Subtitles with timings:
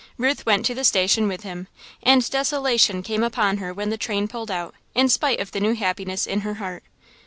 [0.17, 1.67] Ruth went to the station with him,
[2.01, 5.75] and desolation came upon her when the train pulled out, in spite of the new
[5.75, 6.83] happiness in her heart.